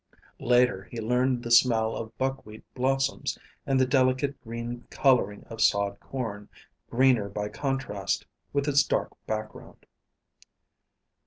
[0.39, 5.99] Later he learned the smell of buckwheat blossoms, and the delicate green coloring of sod
[5.99, 6.49] corn,
[6.89, 9.85] greener by contrast with its dark background.